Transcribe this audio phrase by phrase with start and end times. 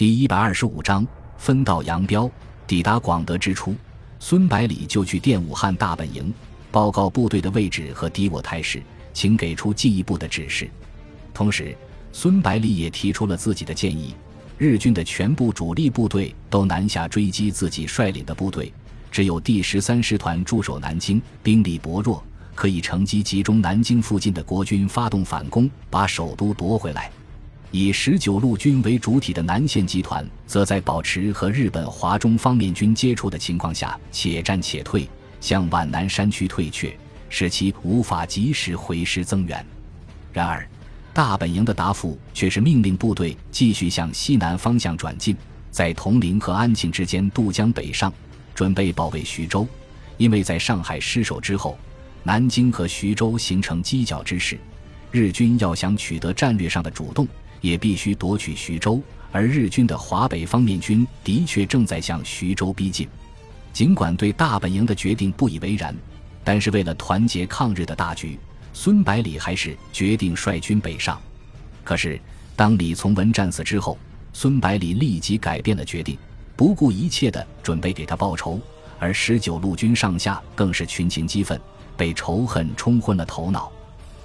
[0.00, 1.06] 第一百二十五章
[1.36, 2.30] 分道扬镳。
[2.66, 3.74] 抵达广德之初，
[4.18, 6.32] 孙百里就去电武汉大本营，
[6.70, 8.82] 报告部队的位置和敌我态势，
[9.12, 10.70] 请给出进一步的指示。
[11.34, 11.76] 同时，
[12.12, 14.14] 孙百里也提出了自己的建议：
[14.56, 18.72] 日军的全部主力部队都南下追击自己率领的部队，
[19.10, 22.24] 只有第十三师团驻守南京，兵力薄弱，
[22.54, 27.12] 可以乘机集中南京附近的国军发动反攻，把首都夺回来。
[27.72, 35.08] 以十九路军为主体的南线集团，则在保持和日本华中方面军接触的情况下，且战且退，
[35.40, 36.96] 向皖南山区退却，
[37.28, 39.64] 使其无法及时回师增援。
[40.32, 40.68] 然而，
[41.12, 45.36] 大本营的答复却是命令部队继续向西南方向转进，
[45.70, 48.12] 在铜陵和安庆之间渡江北上，
[48.52, 49.64] 准备保卫徐州。
[50.16, 51.78] 因为在上海失守之后，
[52.24, 54.58] 南京和徐州形成犄角之势，
[55.12, 57.28] 日军要想取得战略上的主动。
[57.60, 59.00] 也必须夺取徐州，
[59.30, 63.08] 而日军的华北方面军的确正在向徐州逼近。
[63.72, 65.94] 尽管对大本营的决定不以为然，
[66.42, 68.38] 但是为了团结抗日的大局，
[68.72, 71.20] 孙百里还是决定率军北上。
[71.84, 72.20] 可是，
[72.56, 73.96] 当李从文战死之后，
[74.32, 76.18] 孙百里立即改变了决定，
[76.56, 78.60] 不顾一切的准备给他报仇。
[78.98, 81.58] 而十九路军上下更是群情激愤，
[81.96, 83.70] 被仇恨冲昏了头脑。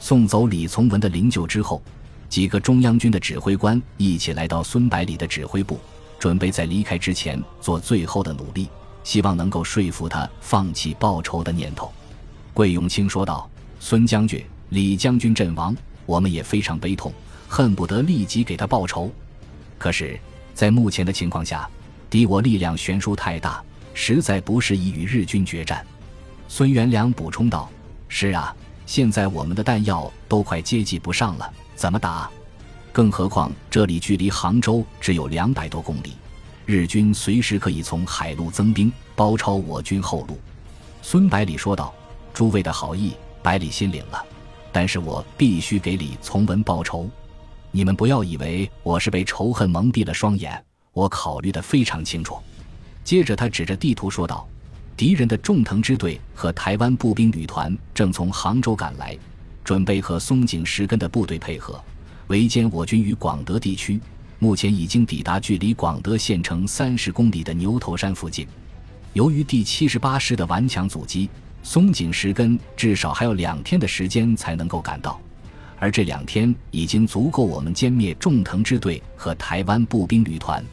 [0.00, 1.80] 送走李从文的灵柩之后。
[2.28, 5.80] 几个中央军的指挥官一起来到孙百里的指挥部，
[6.18, 8.68] 准备在离开之前做最后的努力，
[9.02, 11.90] 希望能够说服他放弃报仇的念头。
[12.52, 13.48] 桂永清说道
[13.80, 17.12] ：“孙将军、李将军阵亡，我们也非常悲痛，
[17.48, 19.10] 恨不得立即给他报仇。
[19.78, 20.18] 可是，
[20.54, 21.68] 在目前的情况下，
[22.10, 23.62] 敌我力量悬殊太大，
[23.94, 25.84] 实在不适宜与日军决战。”
[26.46, 27.70] 孙元良补充道
[28.08, 32.28] ：“是啊，现在我们的弹药都快接济不上了。”怎么打？
[32.90, 36.14] 更何况这里距离杭州只有两百多公里，
[36.66, 40.36] 日军随时可以从海路增兵，包抄我军后路。
[41.02, 41.94] 孙百里说道
[42.34, 43.12] ：“诸位的好意，
[43.44, 44.20] 百里心领了，
[44.72, 47.08] 但是我必须给李从文报仇。
[47.70, 50.60] 你们不要以为我是被仇恨蒙蔽了双眼，
[50.92, 52.36] 我考虑的非常清楚。”
[53.04, 54.44] 接着他指着地图说道
[54.98, 59.16] ：“敌人的重藤支队和台湾步兵旅团正从杭州赶来。”
[59.68, 61.78] 准备和松井石根的部队配合，
[62.28, 64.00] 围歼我军于广德地区。
[64.38, 68.48] 目前已经抵达距离广德县城三十公里的牛头山附近。
[69.12, 71.28] 由于第七十八师的顽强阻击，
[71.62, 75.20] 松井石根至少还有两天的时间才能够赶到，
[75.78, 80.64] 而这两天已经足够我们歼灭重藤支队和台湾步兵旅团。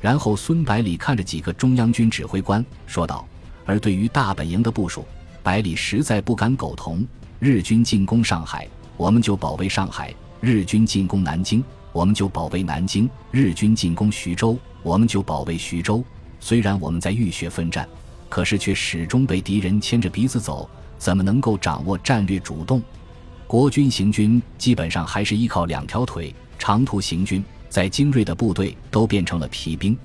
[0.00, 3.26] 然后，孙百里看着几个中央军指挥官说道
[3.66, 5.04] ：“而对于大本营的部署，
[5.42, 7.04] 百里实在不敢苟同。”
[7.40, 8.66] 日军进攻上海，
[8.96, 11.62] 我们就保卫上海；日军进攻南京，
[11.92, 16.02] 我们就保卫南京；日军进攻徐州，我们就保卫徐州。
[16.40, 17.88] 虽然我们在浴血奋战，
[18.28, 20.68] 可是却始终被敌人牵着鼻子走，
[20.98, 22.82] 怎么能够掌握战略主动？
[23.46, 29.96] 国军行军基本上还是依靠两条腿，长途行军，在精锐的部队都变成了皮兵，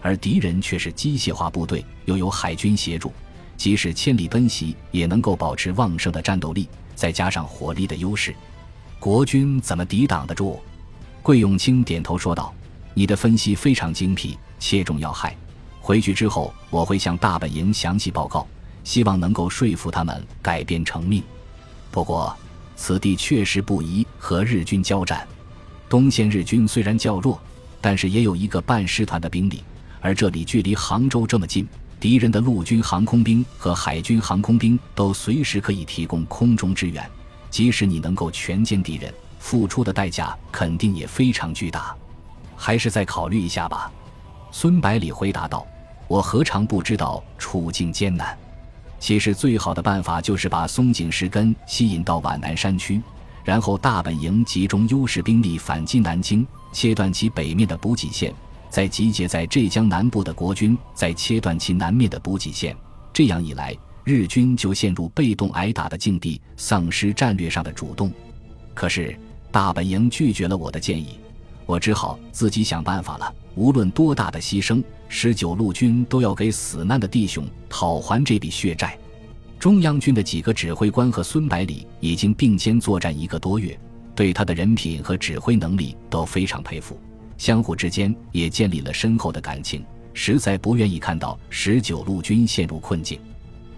[0.00, 3.12] 而敌人却是机械化部队，又有海军协助。
[3.58, 8.34] 即使千里奔袭，也能够保持旺盛的战斗力，再加上火力的优势，
[9.00, 10.60] 国军怎么抵挡得住？
[11.22, 12.54] 桂永清点头说道
[12.94, 15.36] ：“你的分析非常精辟，切中要害。
[15.80, 18.46] 回去之后，我会向大本营详细报告，
[18.84, 21.20] 希望能够说服他们改变成命。
[21.90, 22.34] 不过，
[22.76, 25.26] 此地确实不宜和日军交战。
[25.88, 27.40] 东线日军虽然较弱，
[27.80, 29.64] 但是也有一个半师团的兵力，
[30.00, 31.66] 而这里距离杭州这么近。”
[32.00, 37.04] 敌人的陆军航空兵和海军航空兵都随时可以提供空中支援，
[37.50, 41.96] 即使你能够全歼敌人，付出的代价肯定也非常巨大。
[42.56, 43.90] 还是再考虑一下吧。”
[44.50, 45.66] 孙百里回答道
[46.06, 48.36] ，“我何尝不知道处境艰难？
[49.00, 53.00] 其实最好的办法就是把松井石根吸引到皖南山区，
[53.44, 58.32] 然后大本营集中优势兵力反击南京，切断其北面的补给线。”
[58.70, 62.76] 再集结在浙江南部的国军，再切断其南面的补给线，
[63.12, 68.12] 这样一来，日军就陷入被动挨打的境地，丧失战略上的主动。
[68.74, 69.18] 可是
[69.50, 71.18] 大本营拒绝了我的建议，
[71.66, 73.34] 我只好自己想办法了。
[73.54, 78.96] 无论多大的牺牲，十九路军都要给死难的弟兄讨还这笔血债。
[79.58, 83.76] 中央军的几个指挥官和孙百里已经并肩作战一个多月，
[84.14, 86.96] 对他的人品和指挥能力都非常佩服。
[87.38, 89.82] 相互之间也建立了深厚的感情，
[90.12, 93.18] 实在不愿意看到十九路军陷入困境。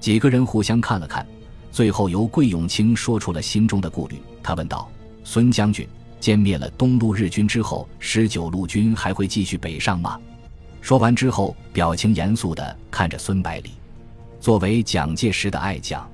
[0.00, 1.26] 几个人互相看了看，
[1.70, 4.20] 最后由桂永清说出了心中的顾虑。
[4.42, 4.90] 他问道
[5.24, 5.88] ：“孙将军，
[6.20, 10.20] 歼灭了东路日军之后，十九路军还会继续北上吗？
[10.82, 13.70] 说完之后，表情严肃地看着孙百里。
[14.40, 16.06] 作为蒋介石的爱将，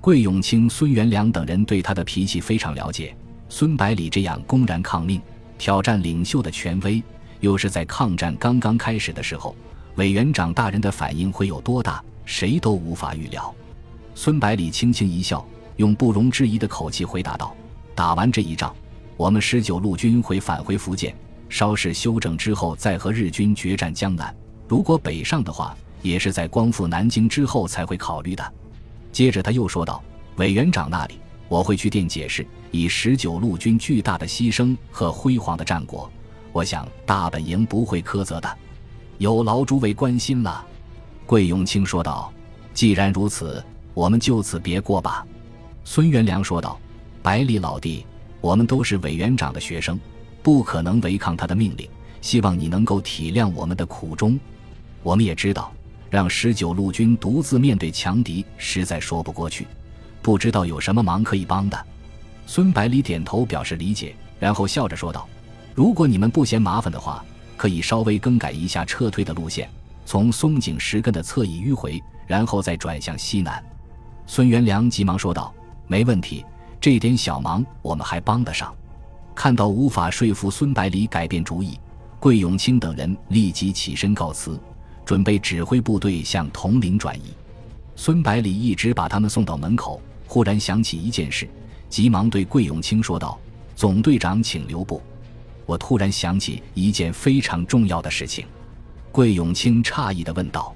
[0.00, 3.14] 桂永清、孙元良等人对他的脾气非常了解。
[3.48, 5.20] 孙百里这样公然抗命、
[5.60, 7.02] 挑战领袖的权威，
[7.40, 9.54] 又是在抗战刚刚开始的时候，
[9.96, 13.54] 委员长大人的反应会有多大，谁都无法预料。
[14.14, 15.46] 孙百里轻轻一笑，
[15.76, 17.54] 用不容置疑的口气回答道
[17.94, 18.74] ：“打完这一仗，
[19.18, 21.14] 我们十九路军会返回福建，
[21.50, 24.34] 稍事休整之后，再和日军决战江南。
[24.66, 28.54] 如果北上的话。”也是在光复南京之后才会考虑的。
[29.12, 30.02] 接着他又说道
[30.36, 32.46] ：“委员长那里，我会去电解释。
[32.70, 36.08] 以十九路军巨大的牺牲和辉煌的战果，
[36.52, 38.58] 我想大本营不会苛责的。
[39.18, 40.64] 有劳诸位关心了。”
[41.26, 42.32] 桂永清说道
[42.72, 43.62] ：“既然如此，
[43.92, 45.26] 我们就此别过吧。”
[45.84, 46.78] 孙元良说道
[47.20, 48.06] ：“百里老弟，
[48.40, 49.98] 我们都是委员长的学生，
[50.44, 51.88] 不可能违抗他的命令。
[52.20, 54.38] 希望你能够体谅我们的苦衷。
[55.02, 55.72] 我们也知道。”
[56.10, 59.64] 让十九路军独自面对强敌，实在说不过去。
[60.22, 61.86] 不知道有什么忙可以帮的。
[62.46, 65.28] 孙百里点头表示理解，然后笑着说道
[65.74, 67.24] ：“如果你们不嫌麻烦的话，
[67.56, 69.68] 可以稍微更改一下撤退的路线，
[70.04, 73.62] 从松井石根的侧翼迂回，然后再转向西南。”
[74.26, 75.54] 孙元良急忙说道
[75.86, 76.44] ：“没问题，
[76.80, 78.74] 这点小忙我们还帮得上。”
[79.34, 81.78] 看到无法说服孙百里改变主意，
[82.18, 84.60] 桂永清等人立即起身告辞。
[85.02, 87.34] 准备指挥部队向铜陵转移，
[88.02, 91.46] 孙百里一直把他们送到门口，忽然想起一件事，
[91.90, 93.38] 急忙对桂永清说道
[93.76, 95.02] ：“总队长，请留步。
[95.66, 98.46] 我突然想起一件非常重要的事情。”
[99.12, 100.74] 桂永清诧异地问道：“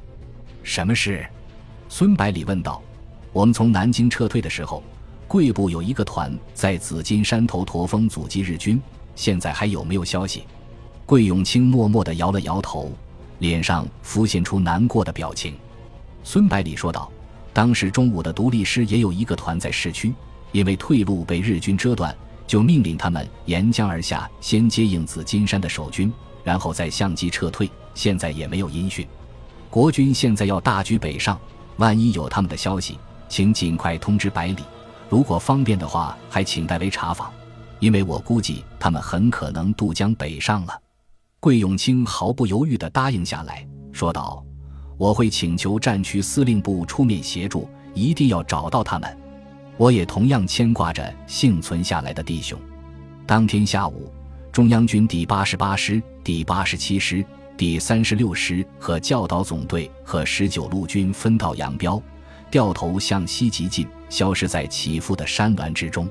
[0.62, 1.26] 什么事？”
[1.88, 2.82] 孙百里问道
[3.32, 4.82] ：“我们从南京撤退的时候，
[5.26, 8.78] 贵部有一个团在紫金山头驼峰阻击日军，
[9.16, 10.44] 现在还有没有消息？”
[11.06, 12.92] 桂永清默默地摇了摇头。
[13.38, 15.54] 脸上浮现出难过的表情，
[16.22, 17.10] 孙百里说道
[17.54, 20.12] ：“当时中午的独立师也有一个团在市区，
[20.50, 22.14] 因为退路被日军遮断，
[22.48, 26.12] 就命令他们沿江而下，先接应紫金山的守军，
[26.42, 27.70] 然后再相机撤退。
[27.94, 29.06] 现在也没有音讯。
[29.70, 31.38] 国军现在要大举北上，
[31.76, 32.98] 万一有他们的消息，
[33.28, 34.58] 请尽快通知百里。
[35.08, 37.32] 如果方便的话，还请代为查访，
[37.78, 40.76] 因为我估计他们很可能渡江北上了。”
[41.38, 44.44] 桂永清毫不犹豫地答应下来，说道
[44.96, 49.16] ：“我会请求战区司令部出面协助，一定要找到他们。
[49.76, 52.58] 我也同样牵挂着幸存下来的弟兄。”
[53.26, 54.12] 当天下午，
[54.52, 57.24] 中央军第八十八师、第八十七师、
[57.56, 62.00] 第三十六师和教导总队和十九路军分道扬镳，
[62.50, 66.08] 掉头向西急进，消失在起伏的山峦之中。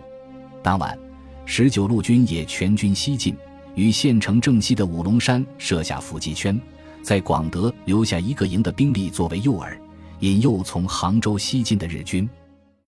[0.62, 0.98] 当晚，
[1.46, 3.36] 十九路军也全军西进。
[3.76, 6.60] 于县城正西的五龙山设下伏击圈，
[7.04, 9.78] 在广德留下一个营的兵力作为诱饵，
[10.22, 12.28] 引诱从杭州西进的日军。